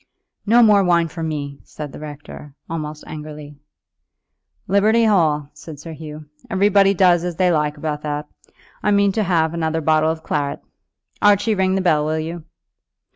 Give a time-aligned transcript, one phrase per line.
[0.47, 3.59] "No more wine for me," said the rector, almost angrily.
[4.67, 8.27] "Liberty Hall," said Sir Hugh; "everybody does as they like about that.
[8.81, 10.59] I mean to have another bottle of claret.
[11.21, 12.45] Archie, ring the bell, will you?"